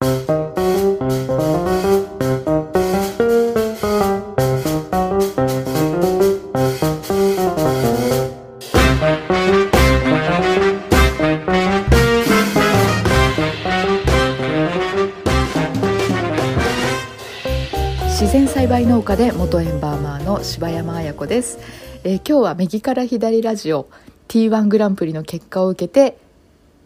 [0.00, 0.06] 自
[18.32, 21.58] 然栽培農家で元エンバーマーの柴山彩子です、
[22.04, 23.88] えー、今日は右から左ラジオ
[24.28, 26.18] T1 グランプリの結果を受けて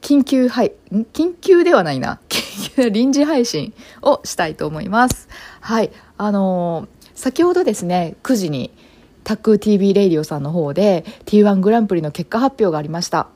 [0.00, 2.18] 緊急緊急ではないな。
[2.90, 5.28] 臨時配信をしたいと思います。
[5.60, 5.90] はい。
[6.18, 8.70] あのー、先ほどですね9時に
[9.24, 13.28] タック TV レイディオさんの方で T1 グランプリの結果発表がありました。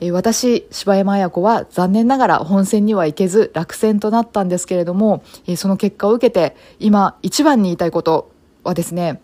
[0.00, 8.30] え私柴山綾子は残念ながら本戦には行けず落選となったんですけれども、えその結果を受けて今一番に言いたいこと
[8.62, 9.20] はですね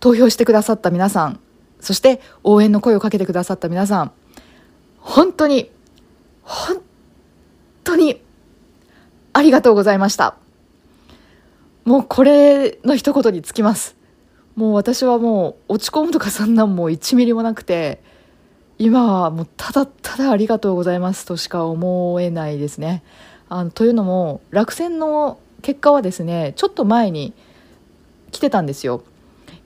[0.00, 1.40] 投票してくださった皆さん
[1.80, 4.12] そして応援の声をかけてくださった皆さん
[4.98, 5.70] 本当に
[6.42, 6.82] 本
[7.84, 8.20] 当に
[9.38, 10.34] ありがとうございました
[11.84, 13.96] もうこれの一言につきます
[14.56, 18.02] もう私はもう落ち込むとかそんなんもう1ミリもなくて
[18.78, 23.04] 今はもうただただありがとうございますとしか思えないですね。
[23.48, 27.32] あのというのも落選の結果はですねちょっと前に
[28.32, 29.04] 来てたんですよ。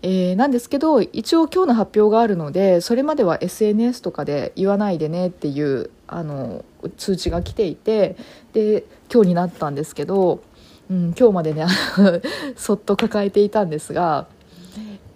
[0.02, 6.64] えー、なんですけど一応今日の発表があるのでそれまでは SNS とかで言わないでねっていうあの
[6.96, 8.16] 通知が来ていて
[8.52, 10.42] で今日になったんですけど、
[10.90, 11.66] うん、今日までね
[12.56, 14.26] そっと抱えていたんですが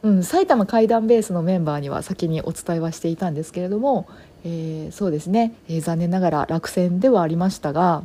[0.07, 4.07] うん、埼玉怪談ベースのメンバーには先にお伝えはしていたんですけれども、
[4.45, 8.05] えー、そうですね、えー、残念ながら落選ではありましたが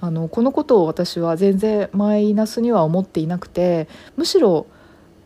[0.00, 4.66] あのこのことを私は全然マイナスには思っていなくてむしろ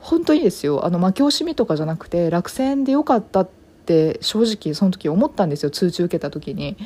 [0.00, 3.48] 本当にですよあの負け惜しみとかじゃなくて落選でよかったっ
[3.87, 6.77] て正直その時思ったんですよ通知受けた時に。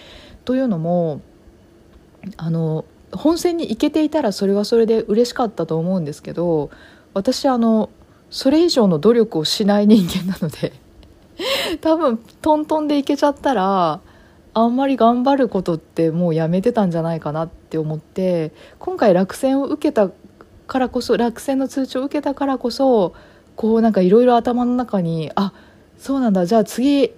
[0.45, 1.21] というのも
[2.37, 6.71] あの本選に行けていたらそれはそれで嬉しかったと思うんですけど
[7.15, 7.91] 私あの
[8.31, 10.73] それ以上の努力をしない人間なので
[11.81, 14.01] 多分トントンでいけちゃったら
[14.53, 20.11] あんまり頑張ることってもうやめてたんじゃないかなって思って今回落選を受けた
[20.67, 23.15] からこそ落選の通知を受けたからこそ
[23.57, 25.53] こうなんかいろいろ頭の中にあ
[25.99, 27.13] そうなんだじゃあ次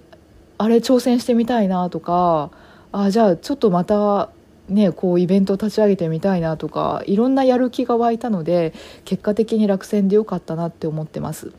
[0.57, 2.51] あれ挑戦してみたいなとか
[2.93, 4.29] あじゃあちょっとまた
[4.69, 8.73] ね、こうイベントを立ち上げてみたいなとかいろんなやる気が湧いたので
[9.03, 11.51] 結果的に落選でよかったなって思ってます。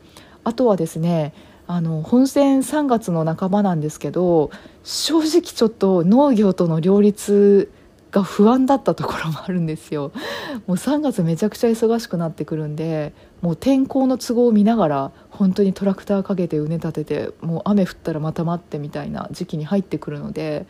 [0.43, 1.31] あとはですね
[1.67, 4.49] あの本選3月の半ばなんですけど
[4.83, 7.71] 正直ちょっと農業との両立
[8.15, 10.13] が不安だったところもあるんですよ。
[10.67, 20.65] もう3月めちゃくちゃ忙しくなってくるんでもう天候の都合を見ながら本当にトラクターかけて畝立ててもう雨降ったらまた待ってみたいな時期に入ってくるので、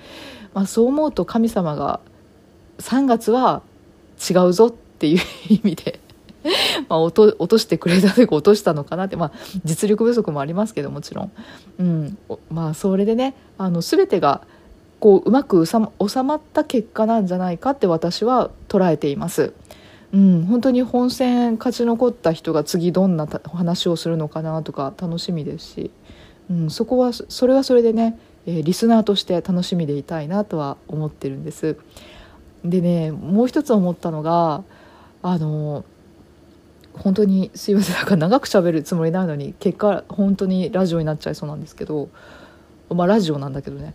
[0.54, 2.00] まあ、そう思うと神様が
[2.80, 3.62] 3月は
[4.18, 5.20] 違うぞっていう
[5.50, 6.00] 意味で
[6.90, 9.32] まあ落と落としてくれたというか落としたのかなって、まあ、
[9.64, 11.32] 実力不足もありますけどもちろん、
[11.78, 12.18] うん、
[12.50, 14.42] まあそれでねあの全てが
[15.06, 15.78] こううまく収
[16.24, 19.54] まった結果なんじゃないかって私は捉えています。
[20.12, 25.92] うん、本当に本戦勝ち残った人が次どんな話をするのかなとか楽しみですし、
[26.50, 28.18] うん、そこはそれはそれでね、
[28.48, 31.78] えー、リスナーとして楽しみでいたいなとは思ってるんです。
[32.64, 34.64] でねもう一つ思ったのが
[35.22, 35.86] あの
[36.94, 42.10] 本当にすいませんなんか長く喋るつもりないのに結果本当にラジオになっちゃいそうなんですけど
[42.90, 43.94] まあラジオなんだけどね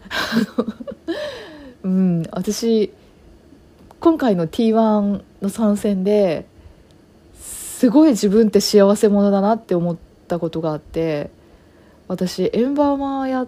[1.84, 2.92] うん私
[4.00, 6.46] 今回の T1 の参戦で
[7.34, 9.96] すごい自分って幸せ者だなって思っ
[10.28, 11.30] たことがあって
[12.08, 13.46] 私エンバーマーや、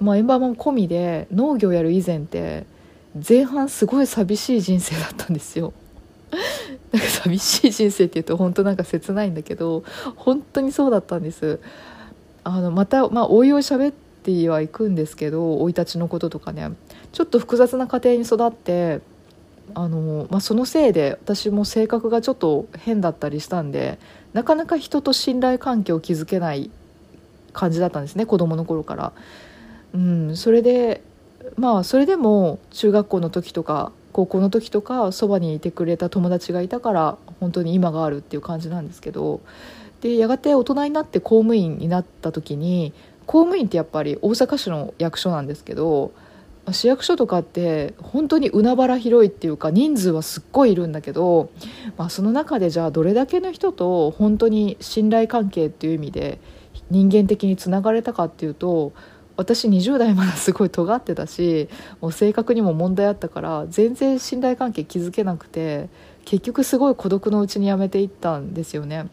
[0.00, 2.66] まあ、エンバーマン込みで農業やる以前って
[3.26, 5.72] 前半すごい寂しい人生だったんですよ。
[6.92, 9.84] なんか寂しい人生っていうと本当なんか切ないんだけど
[10.16, 11.60] 本当にそうだったんです
[12.44, 13.92] あのまた、まあ、おいおい喋
[14.22, 16.70] ってはいくんですけど生い立ちのこととかね
[17.10, 19.00] ちょっと複雑な家庭に育って
[19.74, 23.98] あの、まあ、そのせいで私も性格がちょっと変だったりしたんで
[24.32, 26.70] なかなか人と信頼関係を築けない
[27.52, 29.12] 感じだったんですね子供の頃から。
[29.94, 31.02] うん、それで
[31.56, 39.40] まあそれでも中学校の時とか高校の時とかそばにいてくれた友達がいたから本当に今があるっていう感じなんですけど
[40.00, 42.94] でやがて大人になって公務員になった時に
[43.26, 46.12] 公務員ってやっぱり大阪市の役所なんですけど
[46.70, 51.50] 市役所とかって本当に海原広いっていうか人数はすっごいいるんだけど、
[51.96, 56.38] まあ、その中でじゃあどれだけの人と本当に信頼関係っていう意味で
[56.90, 58.92] 人間的につながれたかっていうと
[59.36, 61.68] 私20代まですごい尖ってたし
[62.00, 65.88] もう性格にも問題あったから全然信頼関係築けなくて
[66.24, 69.08] 結局すごい孤独のうちに辞めていったんですよね。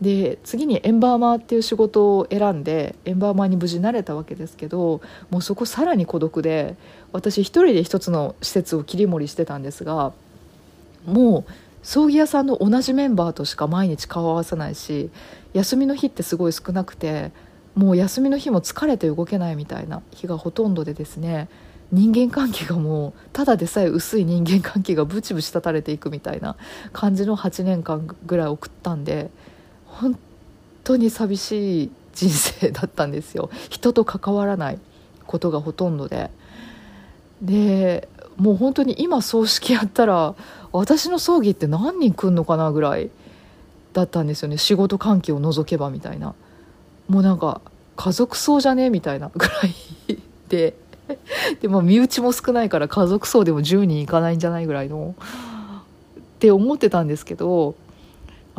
[0.00, 5.00] で次にエンバーマーっていう仕事を選んでエンバーマーに無事なれたわけですけど
[5.30, 6.76] もうそこさらに孤独で
[7.12, 10.12] 私一人で一つの施設を切り盛りしてたんですが
[11.04, 11.52] もう
[11.82, 15.10] 葬儀屋さんの同じメンバーとしか毎日顔を合わさないし
[15.52, 17.32] 休みの日ってすごい少なくて
[17.74, 21.48] もう休みの日も疲れて動けないみたいな日がほとんどでですね
[21.90, 26.56] 人間関係がもうただでさえ薄い人間関係がブチブチ立たれていくみたいな
[26.92, 29.30] 感じの8年間ぐらい送ったんで
[29.88, 30.18] 本
[30.84, 33.50] 当に寂しい人生だったんですよ。
[33.70, 34.78] 人と関わらない
[35.26, 36.30] ことがほとんどで。
[37.42, 40.34] でもう本当に今葬式やったら
[40.72, 43.10] 私の葬儀って何人来んのかなぐらい
[43.92, 44.58] だったんですよね。
[44.58, 46.34] 仕事関係を除けばみたいな。
[47.08, 47.60] もうなんか
[47.96, 49.52] 家族葬じゃねえみたいな ぐら
[50.08, 50.18] い
[50.48, 50.74] で。
[51.60, 55.14] でも身内も少ないから家族葬でも10人いかないんじゃないぐらいの。
[55.18, 57.74] って思ってたんですけど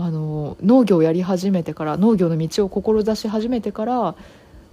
[0.01, 4.16] あの農業をやり始めてから農業の道を志し始めてから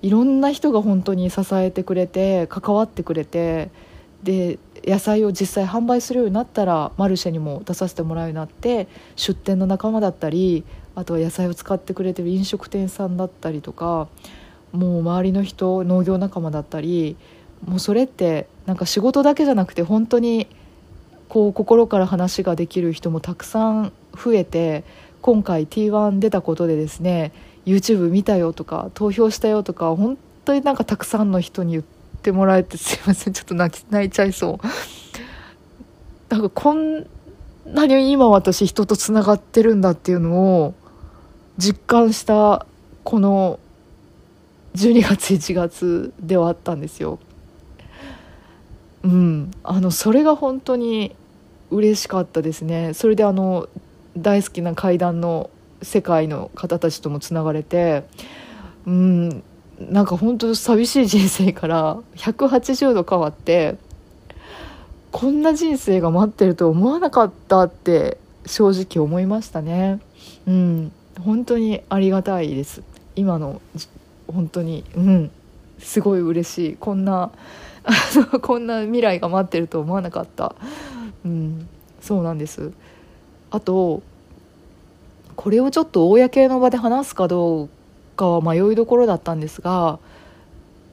[0.00, 3.70] いろんな人が本当に支えてくれて関わってくれて
[4.22, 8.86] で野菜を実際販売するようになったらマルシェにも出させてもらうようになって
[9.16, 10.64] 出店の仲間だったり
[10.94, 14.06] あとは野菜を使ってくれてる飲食店さんだったりとか
[14.70, 17.16] もう周りの人農業仲間だったり
[17.64, 20.46] もうそれってなんか仕事だけじゃなくて本当に
[21.28, 24.84] こう心から話ができる人もたくさん増えて
[25.26, 27.32] 今回 T1 出たことでですね
[27.64, 31.84] YouTube 見たよとか投票したよとか本当になんかたくさんの人に言っ
[32.22, 34.66] てもらえてすいませんちょっと泣き泣いちゃいそう
[36.28, 37.08] なんかこん
[37.66, 40.74] なに今私人とつながってるんだっていうのを
[41.58, 42.64] 実感した
[43.02, 43.58] この
[44.76, 47.18] 12月1月ではあったんですよ。
[49.02, 51.16] うん、あのそれが本当に
[51.72, 52.94] 嬉しかったですね。
[52.94, 53.68] それであの
[54.16, 55.50] 大好きな階段の
[55.82, 58.04] 世界の方たちともつながれて、
[58.86, 59.42] うん、
[59.78, 63.76] なんか本当寂しい人生から180度変わって
[65.12, 69.98] こんな人生が待ってると思わなかったって正直思いましたね。
[70.46, 72.82] うん、本当にありがたいです。
[73.16, 73.60] 今の
[74.28, 75.30] 本当にうん
[75.78, 76.76] すごい嬉しい。
[76.76, 77.30] こんな
[78.42, 80.54] こんな未来が待ってると思わなかった、
[81.24, 81.68] うん、
[82.00, 82.72] そうなんです。
[83.50, 84.02] あと
[85.36, 87.68] これをちょっと公の場で話すかどう
[88.16, 89.98] かは迷いどころだったんですが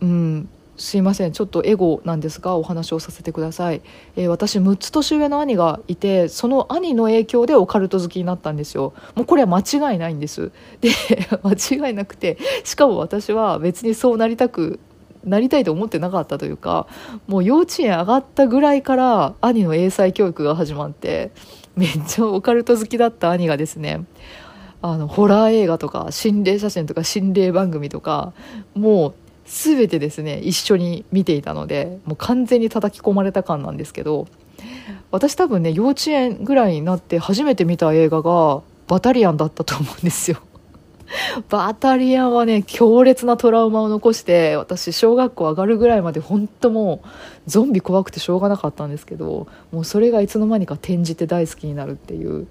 [0.02, 1.32] うんすいません。
[1.32, 3.82] ちょっとエゴなんですがお話をさせてください、
[4.16, 8.94] えー、私6つ年上の兄がいてその兄の影響でオカルト好きになったんですよ。
[9.16, 10.52] もうこれは間違いないんです。
[10.82, 10.90] で
[11.44, 14.80] 間違いなくてしかも私は別にそうなりたく
[15.24, 16.88] なりたいと思ってなかったというか
[17.28, 21.32] もう幼稚園上がったぐらいから兄の英才教育が始まって
[21.76, 24.06] めっちゃオカルト好きだった兄がですね
[24.82, 28.34] あのホラー映画とか心霊写真とか心霊番組とか
[28.76, 29.14] もう
[29.46, 34.28] 全てですね一緒に見ていたのでもう完全に叩き込まれた感なんですけど
[35.12, 40.42] 私多分ね幼稚園ぐらいになって初めて見た映画がバタリアンだったと思うんですよ。
[41.50, 47.08] バタリアンはね強烈なトラウマを残して私小学校上がるぐらいまで本当もう
[47.48, 52.48] ゾンビ怖くてしょうがなかったんですけどもうそれがいつの間にか転じて大好きになるっていう、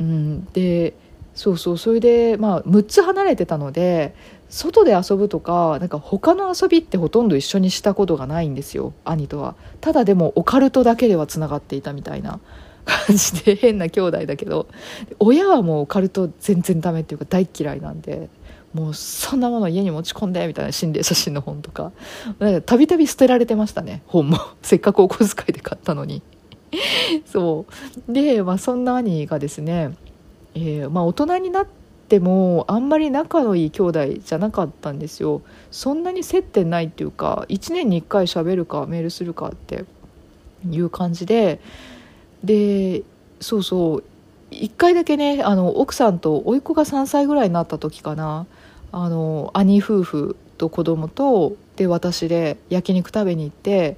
[0.00, 0.94] うん、で
[1.34, 4.14] そうそうそれでまあ6つ離れてたので
[4.48, 9.54] 外で遊ぶとかなんか他の遊びってほとんど一緒にしたことがないんですよ兄とは。
[9.80, 12.40] ただでもオカルトだけではつながっていたみたいな。
[12.88, 14.66] 感じで変な兄弟だけど
[15.18, 18.30] 親はもうオカルト全然ダメっていうか大嫌いなんで
[18.72, 21.92] もうそんなもの家に持ち込んでみたいな心霊写真の本とか。
[22.66, 24.38] たびたび捨てられてましたね本も。
[24.62, 26.22] せっかくお小遣いで買ったのに。
[27.24, 27.66] そ
[28.08, 28.12] う。
[28.12, 29.96] で、まあ、そんな兄がですね、
[30.54, 31.66] えーまあ、大人になっ
[32.08, 35.40] てもあんまり仲のいい兄弟じゃなかったんですよ。
[35.70, 39.86] そんなに接点ないっていうか1年に1回喋るかメールするかって
[40.70, 41.60] いう感じで
[42.44, 43.02] で
[43.40, 44.04] そうそう。
[44.50, 48.46] 1回だけねあの奥さんと甥っ子が3歳ぐらいになった時かな。
[48.92, 53.96] あの兄夫婦と子供とで私で焼肉食べに行って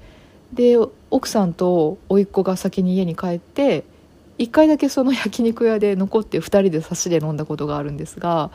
[0.53, 0.77] で
[1.11, 3.85] 奥さんと甥っ子が先に家に帰って
[4.39, 8.51] 1回だけその焼肉屋で残って2人で差しで飲んだことがあるんですが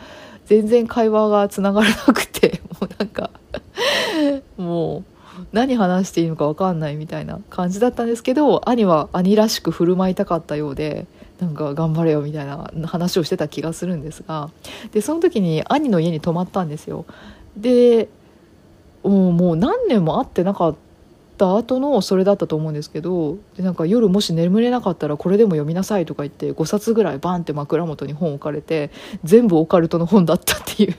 [0.45, 3.31] 全然会話がつながらなくてもうなんか
[4.57, 5.03] もう
[5.55, 11.07] 何話していいのか分かんないみたいな感じだったんですけど兄は兄らしく振る舞いたかったようで
[11.39, 14.50] なんか頑張れよみたいな話をしてた気がするんですが
[14.91, 17.05] でその時に兄の家に泊まったんですよ。
[17.55, 18.09] で
[19.03, 20.75] もう何年も会ってなかっ
[21.38, 28.91] た後のそれだったと思うんですけどでなんか夜もし眠れなかったらこれでも読みなさいとか言って5冊ぐらいバンって枕元に本置かれて
[29.24, 30.95] 全部オカルトの本だったっていう。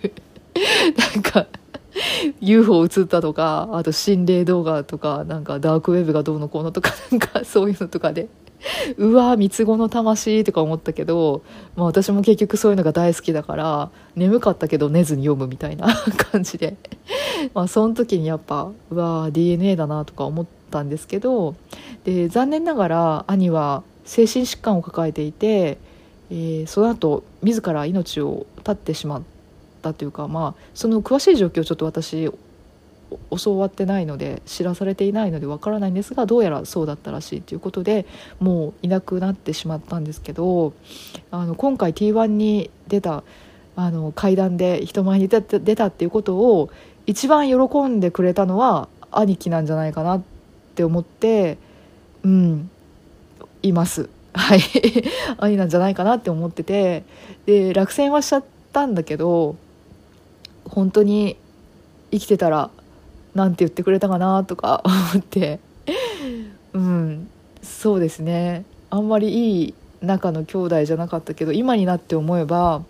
[1.15, 1.47] なんか
[2.41, 8.29] UFO 映ったとかあと心霊動画とかなんかダークウェブがどうのこうのとか なんかそういうのとかで。
[8.97, 11.43] うわ三つ子の魂とか思ったけど、
[11.77, 15.87] まあ、私も結局そういうのが大好きだから眠かったけど寝ずに読むみたいな
[16.33, 16.77] 感じで。
[17.53, 21.55] まあその時にやっぱうわ DNA だなとか思ったんですけど
[22.05, 25.79] で残念ながら兄は精神疾患を抱えていて、
[26.31, 29.36] えー、その後自ら命を絶ってしまって
[29.77, 32.31] たというか、まあ、その詳しい状況をちょっと私
[33.39, 38.07] 教わってないので知らされていないのでわからないんですがどうやらそうだったらしいということで
[38.41, 40.73] もういなくなってしまったんですけど
[41.31, 43.23] あの今回 T1 に出た
[43.77, 46.71] あの階段で人前に出た出たっていうことを
[47.07, 50.23] 一番喜んでくれたのは兄貴なんじゃないかなっ
[50.75, 51.59] て思って
[52.25, 52.71] うん
[53.63, 54.09] います。
[54.33, 54.61] はい
[55.39, 57.05] 兄なんじゃないかなって思ってて
[57.47, 59.57] で落選はしちゃったんだけど
[60.69, 61.37] 本当に
[62.11, 62.71] 生きてたら
[63.35, 64.83] なんて言ってくれたかなとか
[65.13, 65.61] 思って。
[66.73, 67.29] うん。
[67.63, 68.65] そうですね。
[68.91, 72.83] あんまりいい仲の兄弟じゃなかったけど今になって思えば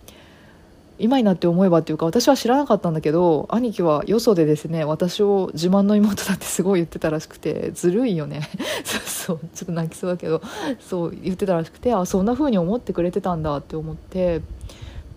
[0.98, 8.48] 今になって思えばっていうか私は知らなかったんだけど兄貴はよそでですね私を自慢の妹だってすごい言ってたらしくてずるいよね。
[8.84, 10.40] そうそうちょっと泣きそうだけど
[10.80, 14.40] そう言ってたらしくてあそんな風に思ってくれてたんだって思って。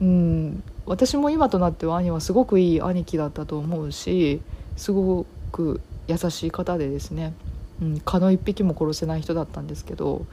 [0.02, 0.64] うん。
[0.90, 4.42] 私も今となっては兄はすごくいい兄貴だったと思うし
[4.76, 7.34] すごく優しい方でですね、
[7.80, 10.26] うん、蚊の一匹も殺せない人だったんですけど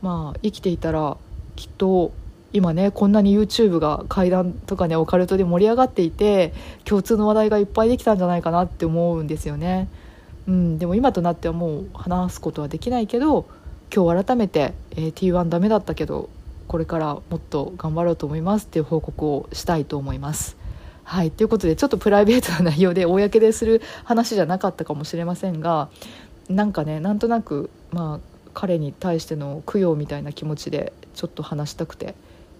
[0.00, 1.16] まあ生きていたら
[1.56, 2.12] きっと
[2.52, 6.54] 今ねこんなに YouTube が怪談とかねオカルトで盛り上がっていて
[6.84, 9.88] 共通の話題がいっぱいできたんじゃないかなって思うんですよね。
[10.46, 13.46] うん、でも今となってはもう話すことはできないけど
[13.92, 16.28] 今日改めて、えー、T1 ダメだったけど
[16.70, 20.56] これからもっと頑張ろうと思いますっていう報告をしたいと思います。
[21.02, 21.32] はい。
[21.32, 25.88] ということでちょっとプライベートな内容で公でする話じゃなかったかもしれませんが
[26.48, 32.14] なんかねなんとなくまあ彼に対しての供養みたいな気持ちでちょっと話したくて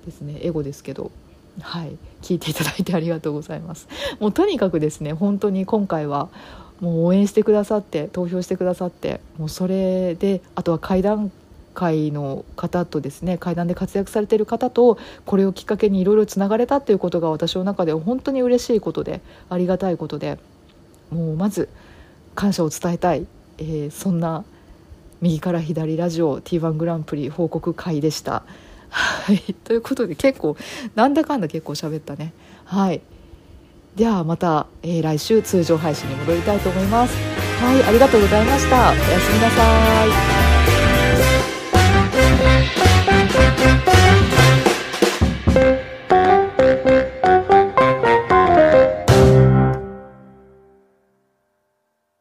[0.04, 1.12] ですねエゴですけど
[1.60, 1.96] はい。
[2.20, 3.86] 聞いていただいてありがとうございます。
[4.18, 6.30] もうとにかくですね本当に今回は
[6.80, 11.30] もう応援してくださって投票してくださってもうそれであとは階段
[11.74, 20.38] 会の方とですね会談で活躍されている方とこれをきっかけにいろいろつながれたっていうことが私の中では本当に嬉しいことでありがたいことで
[21.10, 21.68] もうまず
[22.34, 23.26] 感謝を伝えたい、
[23.58, 24.44] えー、そんな
[25.20, 28.42] 右から左ラジオ T1 グランプリ報告会でした。
[28.88, 30.56] はい、 ということで結構
[30.94, 32.32] なんだかんだ結構喋ったね。
[32.64, 33.00] はい
[33.96, 37.14] ではまた、えー、来週通常配信に戻りたいと思います。
[37.60, 38.76] はい、ありがとうございました。
[38.76, 40.49] おやすみなさい。